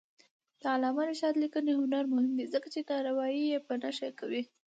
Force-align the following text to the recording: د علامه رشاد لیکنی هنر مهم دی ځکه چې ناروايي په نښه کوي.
د 0.59 0.61
علامه 0.73 1.03
رشاد 1.09 1.33
لیکنی 1.43 1.73
هنر 1.81 2.03
مهم 2.13 2.31
دی 2.37 2.45
ځکه 2.53 2.67
چې 2.73 2.79
ناروايي 2.89 3.45
په 3.67 3.73
نښه 3.81 4.09
کوي. 4.19 4.43